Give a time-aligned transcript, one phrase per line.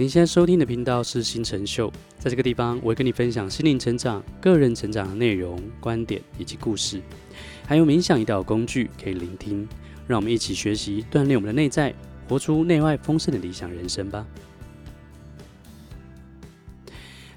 [0.00, 7.02] 您现在收听的频道是新成秀，在这个地方，我会跟你分享心灵成长、个人成长的内容、观点以及故事，
[7.66, 9.68] 还有冥想一道工具可以聆听。
[10.06, 11.92] 让我们一起学习，锻炼我们的内在，
[12.28, 14.24] 活出内外丰盛的理想人生吧。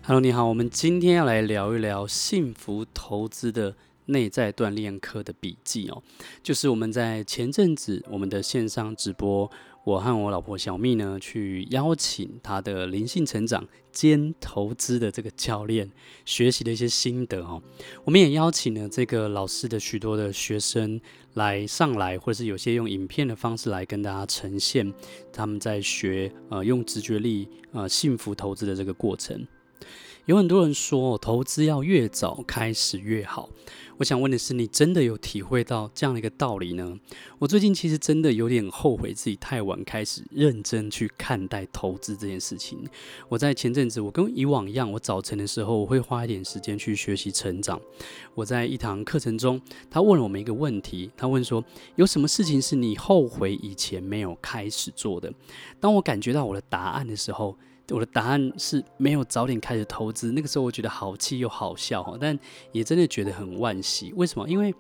[0.04, 3.76] Hello，你好，我们今天要来聊一聊幸福投资的
[4.06, 6.04] 内在锻炼课的笔记哦，
[6.44, 9.50] 就是我们在前阵子我们的线上直播。
[9.84, 15.92] 我和我老婆小蜜呢，去邀请她的灵性成长兼投资的这个教练
[16.24, 17.62] 学习的一些心得哦。
[18.04, 21.02] 我们也邀请了这个老师的许多的学生
[21.34, 24.94] 来上来，或者是有些用影片的方式来跟大家呈现
[25.34, 29.48] 他们在学呃用直觉力呃幸福投资的这个过程。
[30.26, 33.50] 有很多人说，投资要越早开始越好。
[33.98, 36.96] 我想问的是，你真的有体会到这样的一个道理呢？
[37.40, 42.88] 我最近其实真的有点后悔自己太晚开始认真去看待投资这件事情。
[43.30, 47.82] 我在前阵子，我跟以往一样，我早晨的时候我会花一点时间去学习成长。
[48.36, 49.60] 我在一堂课程中，
[49.90, 51.64] 他问了我们一个问题，他问说：
[51.96, 55.34] 有什么事情是你后悔以前没有开始做的？
[55.80, 57.58] 当我感觉到我的答案的时候。
[57.92, 62.38] 我的答案是没有早点开始投资，那个时候我觉得好气又好笑哈，但
[62.72, 64.12] 也真的觉得很惋惜。
[64.16, 64.48] 为什么？
[64.48, 64.74] 因为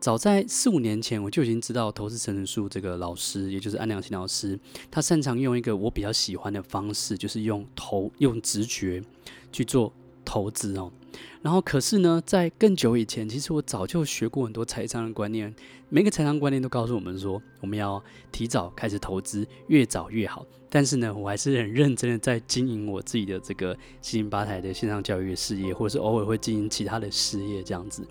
[0.00, 4.58] 早在四五年前我就已经知道投资成人术这个老师，也就是安良新老师，
[4.90, 9.02] 他擅长用一个我比较喜欢的方式，就是用投用直觉
[9.50, 9.92] 去做
[10.24, 10.92] 投资哦。
[11.40, 15.54] 然后，可是呢，在更久以前，其实我早就学过很多财商的观念。
[15.88, 18.02] 每个财商观念都告诉我们说，我们要
[18.32, 20.44] 提早开始投资，越早越好。
[20.70, 28.06] 但是呢，我还是很认真的在经营我自己的这个心灵吧台的线上教育事业，或者是偶尔会经营其他的事业这样子。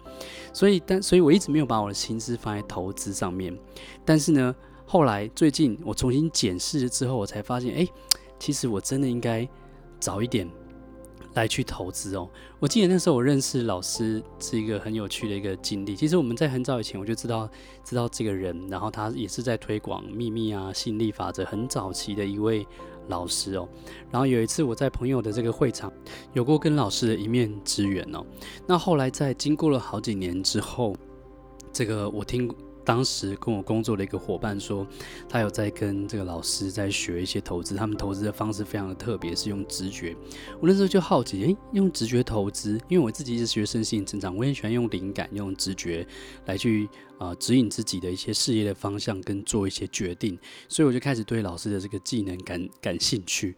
[0.54, 3.56] 所以，但所以我一直没有把我的心思放在投资上面。
[4.04, 4.56] 但是呢，
[4.86, 7.88] 后来最近我重新检视了之后，我才发现，哎，
[8.40, 9.48] 其实我真的应该
[10.00, 10.50] 早一点。
[11.38, 12.28] 来去投资哦！
[12.60, 15.96] 我记得那时候我认识老师是一个很有趣的一个经历。
[15.96, 17.50] 其实我们在很早以前我就知道
[17.84, 22.66] 知道这个人，然后他也是在推广秘密啊、吸引力法则很早期的一位
[23.08, 23.70] 老师哦。
[24.12, 25.92] 然后有一次我在朋友的这个会场
[26.34, 28.26] 有过跟老师的一面之缘哦。
[28.66, 30.96] 那后来在经过了好几年之后，
[31.72, 32.54] 这个我听。
[32.88, 34.88] 当时跟我工作的一个伙伴说，
[35.28, 40.16] 他有在跟这个老师在学一些投资，他们投资的方式非常的特别，是用直觉。
[40.62, 46.08] 我那时候就好奇，诶，用直觉投资，因为我自己是学生性成长，我也喜欢用灵感、用直觉
[46.46, 46.88] 来去
[47.18, 50.40] 啊、指引自己的一些事业的方向跟做一些决定，
[50.70, 53.54] 所以我就开始对老师的这个技能感感兴趣。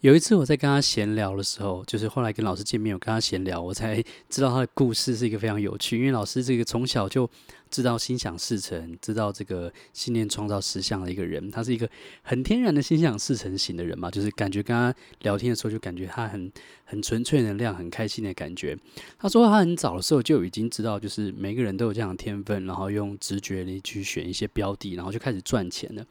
[0.00, 5.98] 有一次我在跟他闲聊的时候，就是后来跟老师见面，我跟他闲聊，我才知道他的故事是一个非常有趣。
[5.98, 7.28] 因为老师这个从小就
[7.70, 11.88] 知道心想事成，知道这个信念创造实相的一个人，他是一个
[12.22, 16.52] 很天然的心想事成型的人嘛，就是感觉跟他聊天的时候就感觉他很
[16.84, 18.78] 很纯粹能量，很开心的感觉。
[19.18, 26.06] 他说他很早的时候就已经知道，就是每个人都有这样的天分，然后用直觉力去选一些标的，然后就开始赚钱了。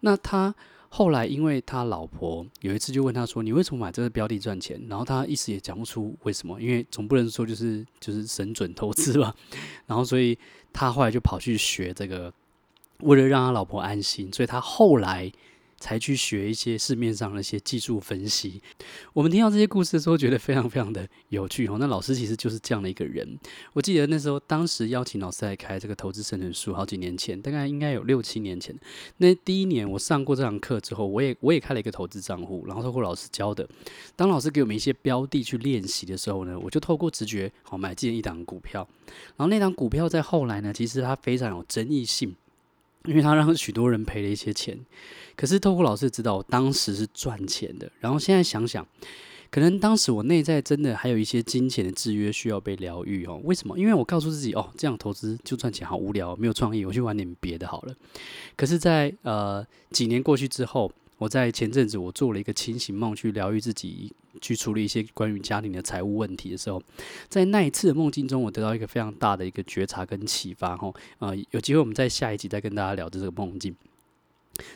[0.00, 0.54] 那他。
[0.96, 9.34] 后来，因为他老婆有一次就问他说：“你为什么买这个标的赚钱？”然后他一时也讲不出为什么，因为总不能说就是就是神准投资吧。
[9.86, 10.38] 然后，所以
[10.72, 12.32] 他后来就跑去学这个，
[13.00, 15.32] 为了让他老婆安心，所以他后来。
[15.78, 18.62] 才去学一些市面上的一些技术分析。
[19.12, 21.76] 我们听到这些故事的时候，觉得非常非常的有趣哦。
[21.78, 23.38] 那老师其实就是这样的一个人。
[23.72, 28.74] 我记得那时候，当时邀请老师来开这个投资生存术，好几年前，大概应该有六七年前。
[29.18, 33.68] 那第一年我上过这堂课之后，我也我也开了一个投资账户，然后透过老师教的。
[34.16, 38.88] 当老师给我们一些标的去练习的时候呢，我就透过直觉好买进一档股票。
[39.36, 42.34] 然后那档股票在后来呢，其实它非常有争议性。
[43.04, 44.78] 因为他让许多人赔了一些钱，
[45.36, 47.90] 可是透过老师知道，我当时是赚钱的。
[48.00, 48.86] 然后现在想想，
[49.50, 53.40] 可能当时我内在真的还有一些金钱的制约需要被疗愈哦。
[53.44, 53.78] 为什么？
[53.78, 57.94] 因为我告诉自己，哦，这样投资就赚钱好无聊，没有创意，我去玩点别的好了。
[58.56, 60.92] 可是在，在呃几年过去之后。
[61.16, 66.82] 我在前阵子，我做了一个清醒梦，去疗愈自己，去处理一些关于家庭的财务问题的时候，
[67.28, 70.76] 在那一次的梦境中，我得到一个非常大的一个觉察跟启发。
[70.76, 73.74] 哈，呃，有机会我们在下一集再跟大家聊这个梦境。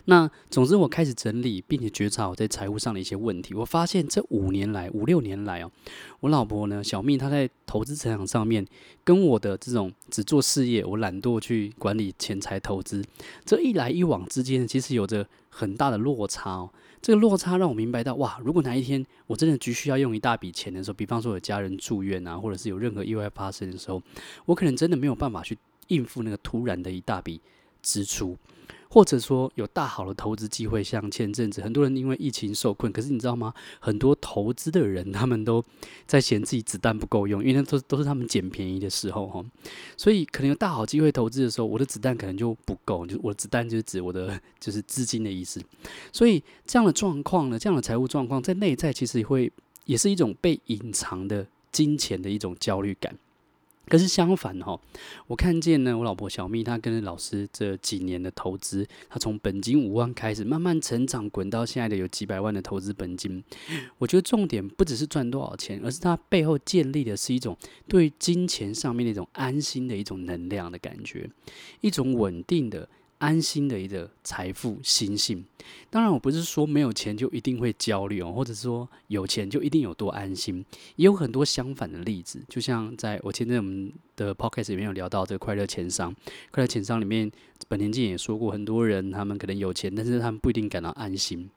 [0.07, 3.55] 那总之，我开始整理并且觉察我在财务上的一些问题。
[3.55, 5.71] 我发现这五年来、五六年来哦，
[6.19, 8.67] 我老婆呢，小蜜，她在投资成长上面，
[9.05, 13.05] 跟我的这种只做事业，我懒惰去管理钱财投资，
[13.45, 16.71] 这一来一往之间，其实有着很大的落差哦。
[17.01, 24.03] 这个落差让我明白到，哇，如果哪一天我真的急需要用一大笔钱的时候，比方说有家人住院啊，或者是有任何意外发生的时候，
[24.45, 25.57] 我可能真的没有办法去
[25.89, 27.41] 应付那个突然的一大笔
[27.83, 28.37] 支出。
[28.91, 33.53] 或者说有大好的投资机会，像前阵子很多人因为疫情受困，可是你知道吗？
[33.81, 35.63] 很多投资的人他们都
[36.07, 39.45] 在嫌自己子弹不够用，因为那都都是他们捡便宜的时候哈。
[39.97, 45.63] 所以可能有大好机会投资的时候，我的子弹可能就不够，就我的子弹就是指我的就是资金的意思。
[46.13, 49.53] 所以这样的状况呢，这样的财务状况在内在其实会
[49.85, 53.15] 也是一种被隐藏的金钱的一种焦虑感。
[53.89, 54.79] 可是相反哈，
[55.27, 63.43] 我看见呢，我老婆小蜜她跟着老师这几年的投资，她从本金五万开始慢慢成长，滚到现在的有几百万的投资本金。
[63.99, 67.57] 我觉得重点不只是赚多少钱，而是她背后建立的是一种
[67.89, 71.29] 对金钱上面的一种安心的一种能量的感觉，
[71.81, 72.89] 一种稳定的。
[73.19, 75.45] 安心的一个财富心性，
[75.91, 82.41] 当然我不是说没有钱就一定会焦虑哦，或者说有钱就一定有多安心，也有很多相反的例子。
[82.49, 86.15] 就像在我前阵我们的 podcast 里面有聊到这个快乐钱商，
[86.53, 87.31] 快乐钱商里面
[87.67, 91.51] 本田进也说过，很多人他们可能有钱，但是他们不一定感到安心。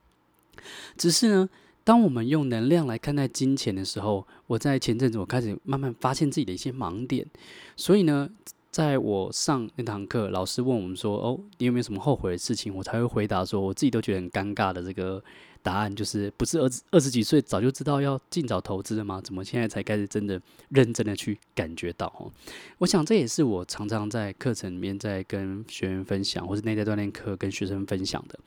[0.98, 1.50] 只是呢，
[1.84, 7.28] 当我们用能量来看待金钱的时候，我在前阵子我开始慢慢发现自己的一些盲点，
[7.76, 8.30] 所以呢。
[8.72, 15.22] 在我上那堂课，老师问我们说：“哦，你有没有什么后悔的事情？”我才会回答说：“我自己都觉得很尴尬的这个
[15.62, 19.20] 答案，就是不是二十二十几岁早就知道要尽早投资了吗？
[19.22, 22.32] 怎么现在才开始真的认真的去感觉到？”哦，
[22.78, 28.40] 我想这也是我常常在课程里面在跟学员分享，或是内在锻炼课跟学生分享的。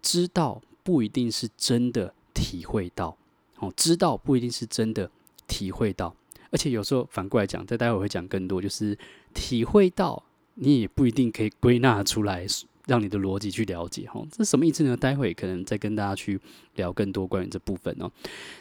[0.00, 3.16] 知道不一定是真的体会到，
[3.58, 5.10] 哦，知道不一定是真的
[5.48, 6.14] 体会到。
[6.54, 8.96] 而且有时候反过来讲，在待会会讲更多，就是
[9.34, 10.22] 体会到
[10.54, 12.46] 你也不一定可以归纳出来，
[12.86, 14.96] 让你的逻辑去了解哈，这什么意思呢？
[14.96, 16.40] 待会可能再跟大家去
[16.76, 18.08] 聊更多关于这部分哦。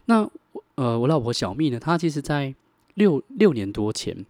[0.06, 0.28] 那
[0.74, 2.56] 呃，我老婆小蜜呢，她其实在
[2.96, 4.26] 六六年多前，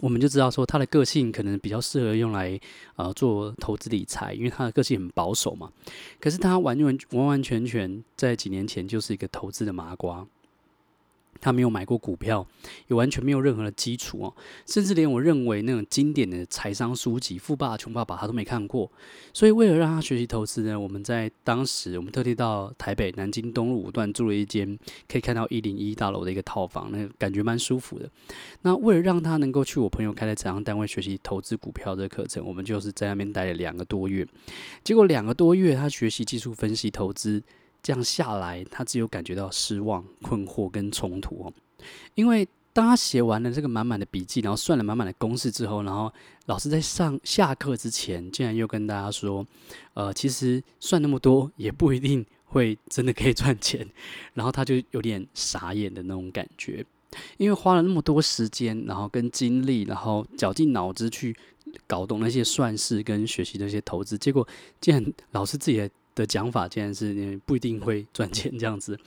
[0.00, 2.58] 我们就知道说她的个性可能比较适合用来
[2.96, 5.70] 呃做投资理财，因为她的个性很保守嘛。
[6.18, 10.26] 可是她完完完完全全在几年前就是一个投资的麻瓜。
[11.40, 12.46] 他没有买过股票，
[12.88, 14.34] 也完全没有任何的基础哦，
[14.66, 18.90] 甚至连我认为那种经典的财商书籍《富爸穷爸爸》他都没看过。
[19.32, 28.10] 所以为了让他学习投资呢，我们在当时我们特地到台北南京东路五段住了一间可以看到一零一大楼的一个套房，那感觉蛮舒服的。
[28.62, 34.26] 那为了让他能够去我朋友开的财商单位学习投资股票的课程，我们就是在那边待了两个多月。
[34.82, 37.42] 结果两个多月，他学习技术分析投资。
[37.82, 41.52] 这样下来，他只有感觉到失望、困惑跟冲突哦。
[42.14, 46.12] 因为当他写完了这个满满的笔记，然后算了满满的公式之后，然后
[46.46, 49.46] 老师在上下课之前，竟然又跟大家说
[49.94, 53.88] ：“呃，其实算那么多也不一定会真的可以赚钱。
[54.34, 56.84] ”然后他就有点傻眼的那种感觉，
[57.36, 61.34] 因为花了那么多时间，然后跟精力，然后绞尽脑汁去
[61.86, 64.46] 搞懂那些算式跟学习那些投资，结果
[64.80, 65.90] 竟然老师自己的。
[66.18, 68.98] 的讲法竟然是不一定会赚钱这样子。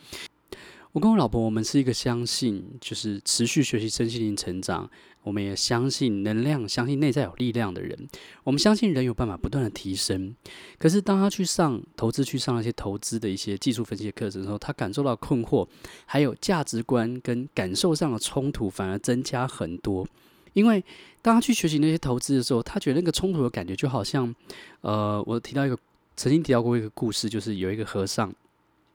[0.93, 4.89] 我跟我老婆，我们是一个相信就是持续学习身心灵成长，
[5.23, 7.97] 我们也相信能量，相信内在有力量的人。
[8.43, 10.35] 我们相信人有办法不断的提升。
[10.77, 15.65] 可是当他去上投资，去上那些投资的一些技术分析的课程的时候，他感受到困惑，
[16.05, 20.05] 还有价值观跟感受上的冲突反而增加很多。
[20.51, 20.83] 因为
[21.21, 24.35] 当他去学习那些投资的时候，他觉得那个冲突的感觉就好像，
[24.81, 25.77] 呃，我提到一个。
[26.15, 28.27] 曾经提到过一个故事，就是有一个和尚，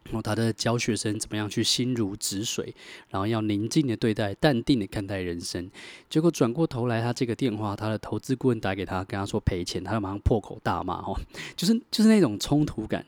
[0.05, 2.75] 然后他在教学生怎么样去心如止水，
[3.11, 5.69] 然后要宁静的对待，淡定的看待人生。
[6.09, 11.19] 结果转过头来，他这个电话，他的投资顾问打给他，跟他说赔钱，他就马上破口大骂，哦，
[11.57, 13.05] 就是就是那种冲突感。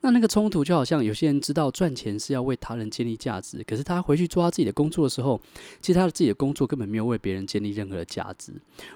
[0.00, 5.40] 那那个冲突就好像有些人知道赚钱是要为他人建立价值，可是他回去做他自己的工作的时候，
[5.80, 8.52] 其实他的自己的工作根本没有为别人建立任何的价值。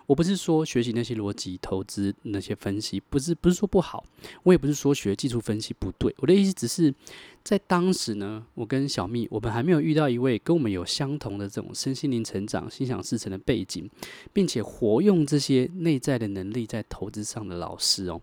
[0.07, 4.05] 我不是说学习那些逻辑投资那些分析不是不是说不好，
[4.45, 6.15] 我也不是说学技术分析不对。
[6.19, 6.95] 我的意思只是
[7.43, 13.91] 在当时呢，我跟小蜜我们还没有遇到一位跟我们有相同的这种身心灵成长、心想事成的背景，
[14.33, 18.21] 并且活用这些内在的能力在投资上的老师哦。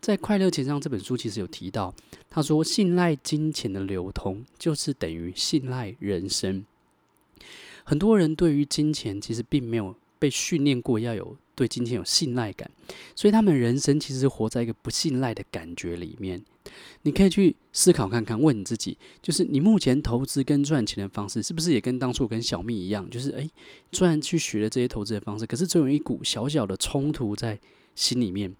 [0.00, 1.94] 在《快乐钱上》这本书其实有提到，
[2.30, 6.64] 他说：“信赖金钱的流通，就是等于信赖人生。”
[7.84, 12.70] 很多人对于金钱其实并没有被训练过要有对金钱有信赖感，
[13.14, 16.42] 所以他们人生其实活在一个不信赖的感觉里面。
[17.02, 23.08] 你可以去思考看看，问你自己：就是你目前投资跟赚钱的方式，是不是也跟当初跟小蜜一样？
[23.08, 23.48] 就是诶，
[23.92, 27.58] 虽然去学了这些投资的方式，可是总有一股小小的冲突在
[27.94, 28.54] 心里面。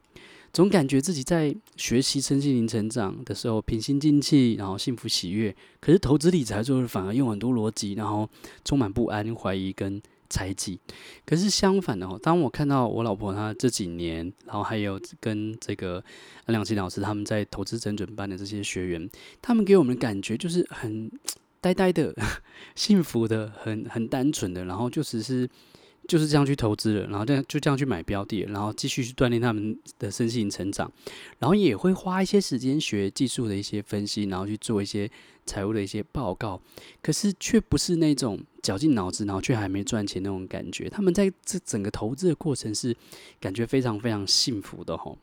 [0.57, 5.55] 总感觉自己在学习身心灵成长的时候平心静气，然后幸福喜悦。
[5.81, 8.27] 可是投资理财就是反而用很多逻辑，然后
[8.65, 10.81] 充满不安、怀疑跟猜忌。
[11.27, 16.03] 可是相反的哦，当我看到我老婆她这几年，然后还有跟这个
[16.47, 19.11] 安良清老师他们在投资甄准班的这些学员，
[19.43, 21.13] 他们给我们的感觉就是很
[21.61, 22.15] 呆呆的、
[22.75, 25.47] 幸福的、很很单纯的，然后就只是。
[26.09, 30.91] 就是这样去投资了，然后这样就这样去买标的，然后继续去锻炼他们的身心成长，
[31.39, 35.11] 然后也会花一些时间学技术的一些分析，然后去做一些
[35.45, 36.61] 财务的一些报告，
[37.03, 40.89] 可是却不是那种绞尽脑汁，然后却还没赚钱那种感觉。
[40.89, 42.97] 他们在这整个投资的过程是
[43.41, 45.19] 感觉非常非常幸福的吼，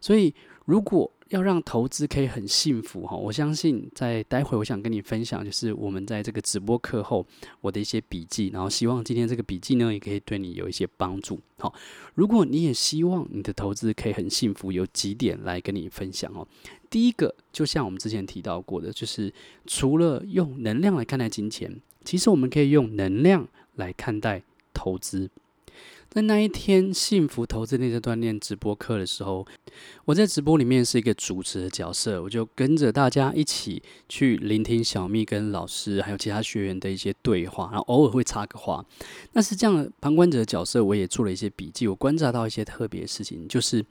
[0.00, 0.34] 所以
[0.68, 1.10] 如果。
[1.28, 7.26] 要让投资可以很幸福哈，我相信在待会我想跟你分享，就是我们在这个直播课后
[7.60, 11.38] 我的一些笔记，然后希望今天这个笔记呢也可以对你有一些帮助。
[11.58, 11.74] 好，
[12.14, 16.48] 如果你也希望你的投资可以很幸福，有几点来跟你分享哦。
[16.88, 19.30] 第一个，就像我们之前提到过的，就是
[19.66, 25.28] 除了用能量来看待金钱，其实我们可以用能量来看待投资。
[26.18, 29.46] 在那一天幸福投资内在锻炼直播课的时候，
[30.04, 38.84] 我在直播里面是一个主持的角色，我就跟着大家一起去聆听小蜜跟老师还有其他学员的一些对话，然后偶尔会插个话。
[39.34, 43.86] 那是这样的旁观者的角色，我也做了一些笔记，我观察到一些特别的事情，就是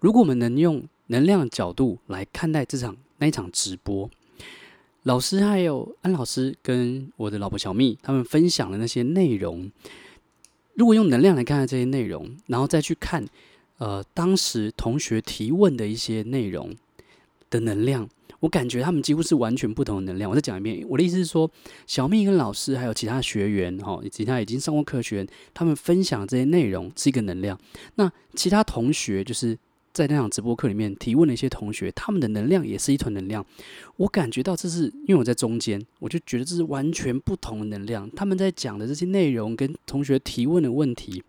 [0.00, 4.10] 如果我们能用能量角度来看待这场那一场直播，
[5.04, 9.70] 老师还有安老师跟我的老婆小蜜他们分享的那些内容。
[10.78, 13.26] 如果用能量来看看这些内容，然后再去看，
[13.78, 16.72] 呃，当时同学提问的一些内容
[17.50, 18.08] 的能量，
[18.38, 20.30] 我感觉他们几乎是完全不同的能量。
[20.30, 21.50] 我再讲一遍，我的意思是说，
[21.88, 27.58] 小蜜跟老师还有其他学员，哈，以及他已经上过课学员，他们分享这些内容是一个能量。
[27.96, 29.58] 那其他同学就是。
[29.92, 33.44] 在那场直播课里面提问了一些同学，他们的能量也是一团能量。
[33.96, 38.10] 我感觉到这是因为我在中间，我就觉得这是完全不同的能量。
[38.14, 41.22] 他们在讲的这些内容跟同学提问的问题，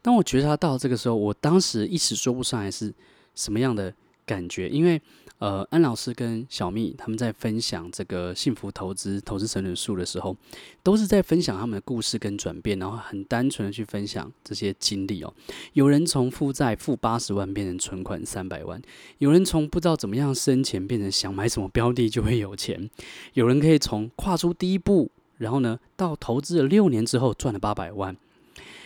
[0.00, 2.92] 当我觉察到这个时候，我当时一时说不上来是
[3.34, 3.94] 什么样的
[4.26, 5.00] 感觉，因为。
[5.42, 10.36] 呃，安老师跟小蜜他们在分享这个幸福投资投资成人术的时候，
[10.84, 15.34] 都是在分享他们的故事跟转变，然后很单纯的去分享这些经历哦。
[15.72, 18.80] 有人从负债负八十万变成存款三百万，
[19.18, 22.88] 有人从不知道怎么样生钱变成想买什么标的就会有钱，
[23.32, 28.16] 有人可以从跨出第一步，然后呢到投资了六年之后赚了八百万。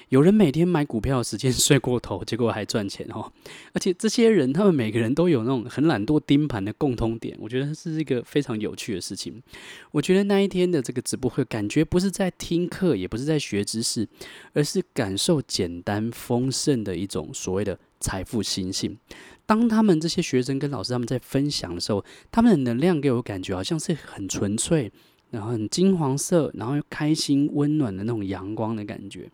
[0.09, 3.33] 有人每天买股票的时间 睡过头，结果还赚钱哦！
[3.73, 9.43] 而且这些人，他们每个人都有那种很懒惰盯盘的共通点，我觉得这是一个非常有趣的事情。
[9.91, 14.07] 我觉得那一天的这个直播会感觉不是在听课，也不是在学知识，
[14.53, 18.97] 而是感受简单丰盛的一种所谓的财富心性。
[19.45, 24.93] 当他们这些学生跟老师他们在分享的时候，他们的能量给我感觉好像是很纯粹，
[25.31, 29.29] 然后很金黄色，然后又开心温暖的那种阳光的感觉。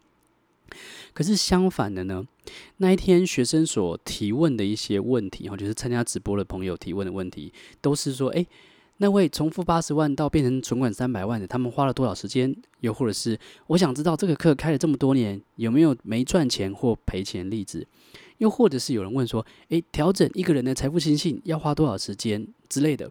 [1.12, 2.26] 可是相反的呢，
[2.78, 8.46] 那一天学生所提问的一些问题，哈，就是参加直播的朋友提问的问题，都是说，诶，
[8.98, 12.54] 那位从负八十万到变成存款三百万的，他们花了多少时间？
[12.80, 13.38] 又或者是，
[13.68, 17.86] 我想知道这个课开了这么多年，有没有没赚钱或赔钱例子？
[18.38, 23.10] 又或者是有人问说，诶，调整一个人的财富心性要花多少时间之类的？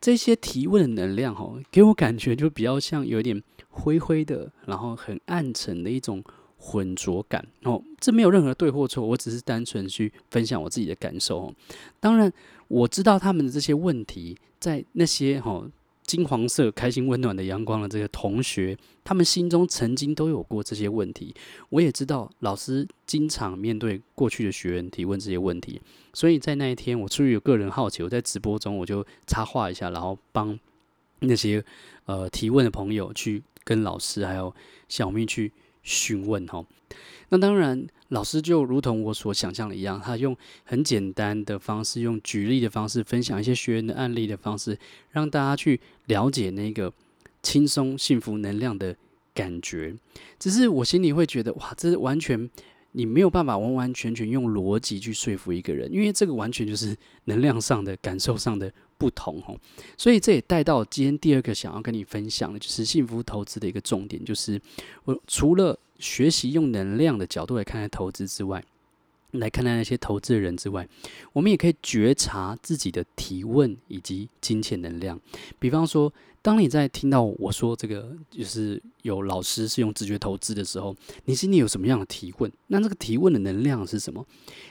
[0.00, 6.22] 这些提问的能量，哈，给我感觉就比较像有点灰灰的，然后很暗沉的一种。
[6.64, 11.54] 浑浊感哦，这没有任何对或错，我只是单纯去分享我自己的感受哦。
[11.98, 12.32] 当然，
[12.68, 15.68] 我知道他们的这些问题，在那些哈
[16.06, 21.34] 金黄色、开心、温暖的阳光的这个同学，他们心中曾经都有过这些问题。
[21.70, 25.80] 我也知道老师经常面对过去的学员提问这些问题，
[26.14, 30.56] 所以在那一天，我出于个人好奇，我在直播中我就插话一下，然后帮
[31.18, 31.64] 那些
[32.04, 34.54] 呃提问的朋友去跟老师还有
[34.88, 35.50] 小蜜去。
[35.82, 36.64] 询问哈，
[37.28, 44.78] 那当然，老师就如同我所想象的一样，他用很简单的方式，用举例的方式，分享一些学员的案例的方式，
[45.10, 46.92] 让大家去了解那个
[47.42, 48.96] 轻松、幸福、能量的
[49.34, 49.94] 感觉。
[50.38, 52.50] 只是我心里会觉得，哇，这是完全。
[52.94, 58.70] 你没有办法完完全全用逻辑去说服一个人，因为这个完全就是能量上的感受上的
[59.02, 59.58] 不同哦。
[59.98, 64.60] 所以这也带到今天第二个想要跟你分享的，就是幸福投资的一个重点，就是
[65.02, 68.62] 我除了学习用能量的角度来看待投资之外，
[69.32, 70.88] 来看待那些投资的人之外，
[71.32, 75.18] 我们也可以觉察自己的提问以及金钱能量。
[75.58, 80.94] 比方说，当你在听到我说这个，就是有老师是用直觉投资的时候，
[81.24, 82.52] 你心里有什么样的提问？
[82.66, 84.24] 那这个提问的能量是什么？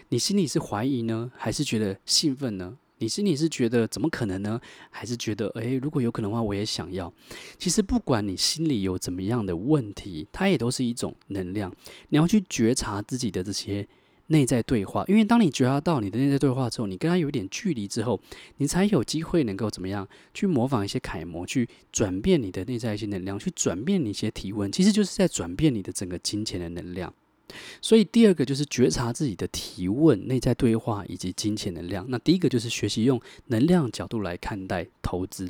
[0.10, 2.78] 你心里是怀疑呢，还是觉得兴奋呢？
[3.02, 4.62] 你心里是觉得怎么可能呢？
[4.92, 7.12] 还是觉得诶，如果有可能的话，我也想要？
[7.58, 11.74] 其实不管你心里有怎么样的问题，它也都是一种能量。
[12.10, 13.88] 你要去觉察自己的这些
[14.28, 18.22] 内在对话，因为当你觉察到你的内在对话之后，你跟他有一点距离之后，
[18.58, 27.12] 你才有机会能够怎么样去模仿一些楷模，去转变你的内在一些能量，去转变你一些提问，其实就是在转变你的整个金钱的能量。
[27.82, 32.06] 所以第二个就是觉察自己的提问、内在对话以及金钱能量。
[32.10, 35.50] 那第一个就是学习用能量角度来看待投资。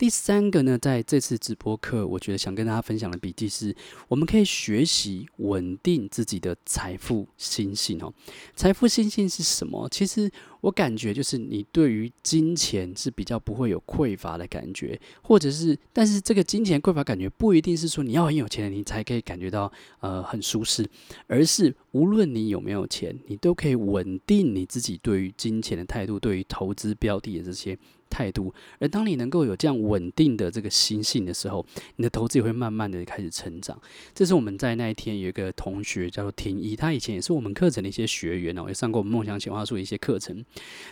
[0.00, 3.76] 第三个呢，在这次直播课，我觉得想跟大家分享的笔记是，
[4.08, 8.10] 我们可以学习稳定自己的财富心性哦。
[8.56, 9.86] 财富心性是什么？
[9.90, 10.30] 其实
[10.62, 20.88] 我感觉就是你对于金钱是比较不会有匮乏的感觉，或者是，但是这个金钱匮乏感觉不一定是说你要很有钱你才可以感觉到呃很舒适，
[21.26, 27.78] 而是无论你有没有钱，你都可以稳定你自己对于金钱的态度，对于投资标的的这些。
[28.10, 31.64] 态度，而当你能够有这样稳定的这个心性的时候，
[31.96, 33.80] 你的投资也会慢慢的开始成长。
[34.12, 40.44] 这是我们在那一天有一个同学叫做婷一，他以前也是我们课程的一些学员哦，也上过我们梦想显化术的一些课程。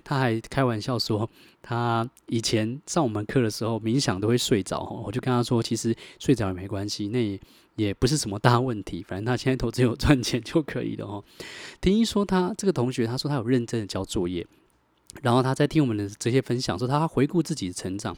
[0.05, 1.29] 他还开玩笑说，
[1.61, 7.39] 他以前上我们课的时候冥想都会睡着，我就跟他说，其实睡着也没关系，那
[7.75, 11.25] 也不是什么大问题，反正他现在投资有赚钱就可以了哦。
[11.81, 14.47] 田一说他这个同学，他说他有认真的交作业。
[15.23, 18.17] 然后他在听我们的这些分享，说他回顾自己的成长，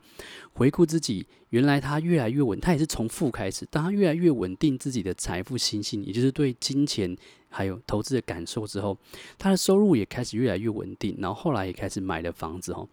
[0.52, 3.66] 回顾自己原来他越来越稳，他也是从负开始。
[3.70, 7.16] 当他越来越稳定自己的财富心性，也就是对金钱
[7.48, 8.96] 还有投资的感受之后，
[9.38, 11.16] 他的收入也开始越来越稳定。
[11.18, 12.86] 然后后来也开始买了房子哦。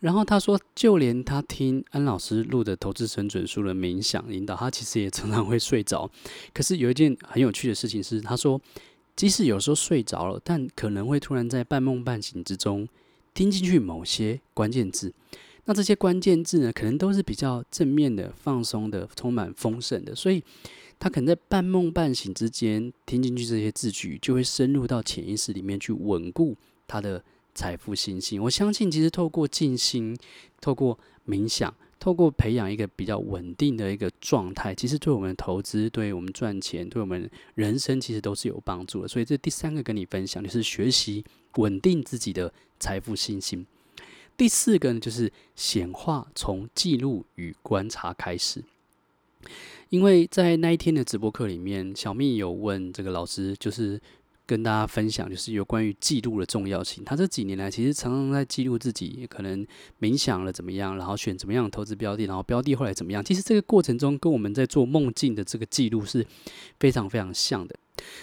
[0.00, 6.10] 然后他说，就连他听安老师录的投资神准书的冥想引导，他其实也常常会睡着。
[6.52, 8.60] 可是有一件很有趣的事情是，他说
[9.16, 12.86] 即使有时候睡着了，但可能会突然在半梦半醒之中。
[13.36, 15.12] 听进去某些关键字，
[15.66, 20.42] 那这些关键字呢，可能都是比较正面的、放松的、充满丰盛的，所以
[20.98, 26.56] 他可能在半梦半醒之间听进去这些字句，就会深入到潜意识里面去稳固
[26.88, 27.22] 他的
[27.54, 28.42] 财富信心。
[28.42, 30.16] 我相信，其实透过静心、
[30.60, 39.08] 透过冥想、透过培养一个比较稳定的一个状态，其实对我们的投资、对我们赚钱、对我们人生，其实都是有帮助的。
[39.08, 41.22] 所以，这第三个跟你分享，就是学习
[41.56, 42.52] 稳定自己的。
[42.78, 43.64] 财富信心。
[44.36, 48.62] 第四个呢，就是显化从记录与观察开始。
[49.88, 53.98] 因为在那一天的直播课里面，小蜜有问这个老师，就是
[54.44, 57.02] 跟大家分享，就是有关于记录的重要性。
[57.02, 59.66] 他这几年来其实常常在记录自己，可能
[59.98, 63.24] 冥想了怎么样，然后选怎么样投资标的，然后标的后来怎么样。
[63.24, 66.26] 其实这个过程中，跟我们在做梦境的这个记录是
[66.78, 67.74] 非常非常像的。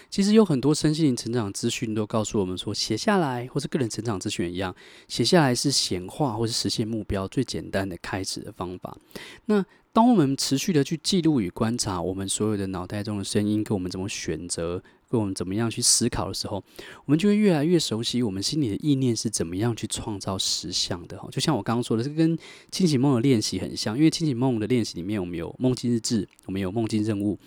[0.09, 4.75] 其实有很多身心灵成长资讯都告诉我们说，写下来或是个人成长资讯一样，
[5.07, 8.97] 写下来是显化或是实现目标最简单的开始的方法。
[9.45, 14.81] 那当我们持续的去记录与观察我们所有的脑袋中的声音，跟我们怎么选择。
[15.19, 16.63] 我们怎么样去思考的时候，
[17.05, 21.19] 我们就会越来越熟悉我们心里的意念是怎么样去创造实相的。
[21.31, 22.37] 就像我刚刚说的，这跟
[22.71, 27.37] 清醒梦的练习很像，因为清醒梦的练习里面，我们有梦境日志，我们有梦境任务，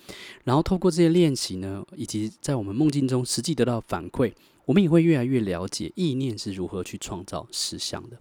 [0.44, 4.32] 然后透过这些练习呢，以及在我们梦境中实际得到反馈，
[4.64, 8.16] 我们也会越来越了解意念是如何去创造实相的。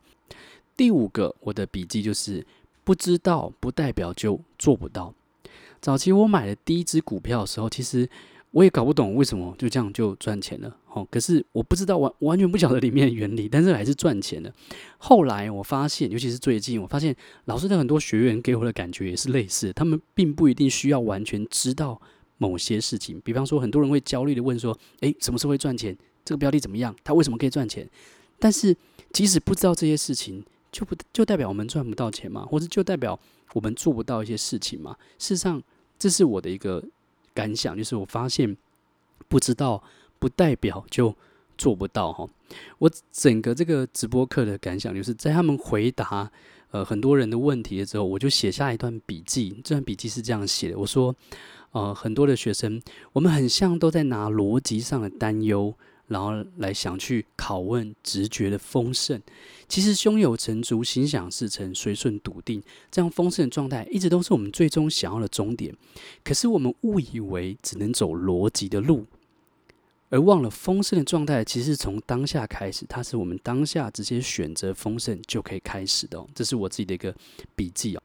[0.77, 2.45] 第五个，我的笔记就是
[2.83, 5.13] 不知道不代表就做不到。
[5.81, 8.09] 早期我买的第一只股票的时候，其实。
[8.55, 14.49] 我也搞不懂为什么就这样就赚钱了，哦，可是我不知道完完全不晓得里面的原理，但是还是赚钱了。
[14.97, 17.13] 后来我发现，尤其是最近，我发现
[17.45, 21.99] 老师的很多学员给我的感觉也是类似，他们并不一定需要完全知道
[22.37, 23.19] 某些事情。
[23.25, 25.93] 比方说，很多人会焦虑的问说：“诶，什么时候会赚钱？
[26.23, 26.95] 这个标的怎么样？
[27.03, 27.85] 它为什么可以赚钱？”
[28.39, 28.73] 但是
[29.11, 30.41] 即使不知道这些事情，
[30.71, 32.45] 就不就代表我们赚不到钱吗？
[32.45, 33.19] 或者就代表
[33.51, 34.95] 我们做不到一些事情吗？
[35.19, 35.61] 事实上，
[35.99, 36.81] 这是我的一个。
[37.35, 38.57] 感想就是，我发现
[39.27, 39.83] 不知道
[40.17, 41.13] 不代表就
[41.55, 42.27] 做不到哈。
[42.79, 46.31] 我整个这个直播课的感想就是在他们回答
[46.71, 49.61] 呃很多人的问题的时候，我就写下一段笔记。
[49.63, 51.13] 这段笔记是这样写的：我说，
[51.71, 52.81] 呃，很多的学生，
[53.13, 55.73] 我们很像都在拿逻辑上的担忧。
[56.07, 59.19] 然后来想去拷问直觉的丰盛，
[59.67, 65.75] 其实胸有成竹、心想事成、随顺笃定，这样丰盛的状态一直都是我们最终想要的终点。
[66.23, 69.07] 可是我们误以为只能走逻辑的路，
[70.09, 76.27] 而忘了丰盛的状态其实是从当下开始，它是我们当下直接选择丰盛就可以开始的哦。
[76.35, 77.11] 这是我自己的一个
[77.55, 78.01] 笔记哦。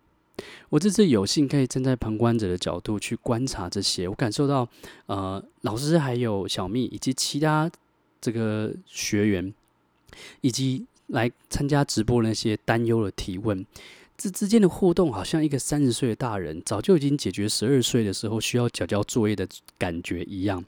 [0.70, 4.66] 我这次有幸可以站在旁观者的角度去观察这些，我感受到
[5.04, 7.70] 呃，老师还有小蜜以及其他。
[8.20, 9.52] 这个学员
[10.40, 13.64] 以及来参加直播那些担忧的提问，
[14.16, 20.64] 这之间的互动，好像一个三十岁的大人早就已经解决十二岁的时候需要缴交作业的感觉一样。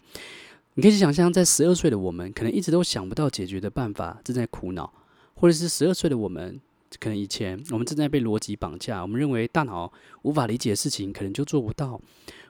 [0.74, 4.90] 你可以想象，在十二岁的我们，可能一直都想不到解决的办法，正在苦恼；
[5.34, 6.58] 或者是十二岁的我们，
[6.98, 12.00] 可能以前我们正在被逻辑绑架，我们认为大脑无法理解的事情，可能就做不到；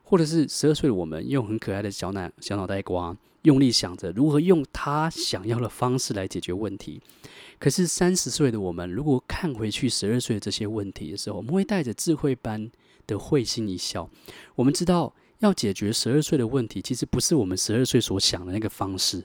[0.05, 7.01] 或者是十二岁的我们，用很可爱的小脑小脑袋瓜，用力想着如何用他想要的方式来解决问题。
[7.59, 12.71] 可是三十岁的我们，如果看回去十二岁的这些问题的时候，我们会带着智慧般
[13.07, 14.09] 的会心一笑。
[14.55, 15.15] 我们知道。
[15.43, 19.25] 要解决十二岁的问题，其实不是我们十二岁所想的那个方式。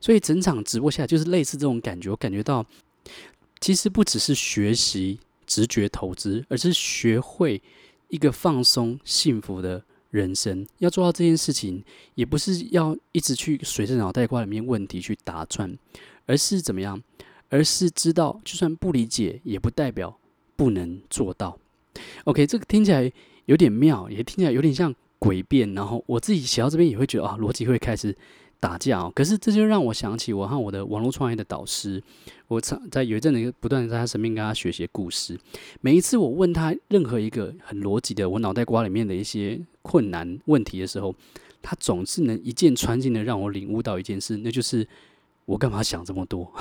[0.00, 2.08] 所以整场直播下来，就是类似这种感觉。
[2.08, 2.64] 我感觉到，
[3.60, 7.60] 其实不只是学习直觉投资，而是学会
[8.10, 10.66] 一个放松、幸福的人生。
[10.78, 11.82] 要做到这件事情，
[12.14, 15.76] 也不是要一直去随着脑袋瓜里面问题去打转，
[16.26, 17.02] 而是怎么样？
[17.48, 20.18] 而是知道，就算不理解，也不代表
[20.56, 21.58] 不能做到。
[22.24, 23.10] OK，这个听起来
[23.46, 24.94] 有点妙，也听起来有点像。
[25.20, 28.16] 诡辩，然后我自己写到这边也会觉得啊，逻辑会开始
[28.60, 29.12] 打架哦。
[29.14, 32.00] 可是这就让我想起我和我的网络创业的导师，
[32.46, 35.38] 我常在有一阵子不断在他身边跟他学习故事。
[35.80, 41.14] 每一次我问他任何一个很逻辑的我脑袋瓜里面的一些困难问题的时候，
[41.62, 44.86] 他总是能一箭穿心的让我领悟到一件事，那就是
[45.46, 46.52] 我干嘛想这么多？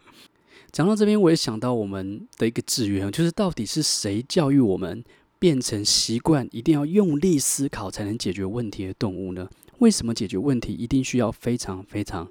[0.72, 5.02] 讲到这边，我也想到我们的一个制约，就是到底是谁教育我们？
[5.46, 9.48] 变成习惯，一定要用力思考才能解决问题的动物呢？
[9.78, 12.28] 为什么解决问题一定需要非常非常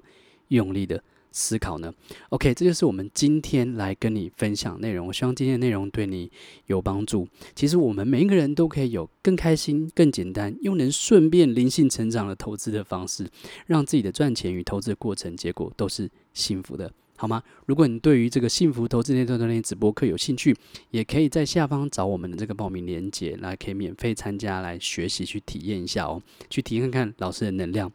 [0.48, 1.02] 用力的
[1.32, 1.90] 思考呢
[2.28, 5.06] ？OK，这就是我们今天来跟你分享内容。
[5.06, 6.30] 我希望今天的内容对你
[6.66, 7.26] 有帮助。
[7.54, 13.26] 其实我们每一个人都可以有更开心、更简单，又能顺便灵性成长的投资的方式，
[13.64, 16.92] 让自己的赚钱与投资的过程结果都是幸福的。
[17.16, 17.42] 好吗？
[17.64, 20.54] 如果你对于这个幸福投资内在锻炼直播课有兴趣，
[20.90, 27.90] 也可以在下方找我们的这个报名链接，来可以免费参加来学习去体验一下哦，去体验看看老师的能量，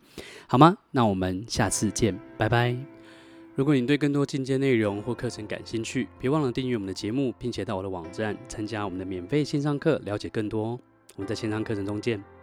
[0.48, 0.78] 好吗？
[0.92, 2.76] 那我们下次见，拜拜。
[3.54, 10.80] 如果你对更多进阶内容或课程感兴趣，别忘了订阅我们的节目，并且到我的网站参加我们的免费线上课，了解更多哦。
[11.16, 12.41] 我们在线上课程中见。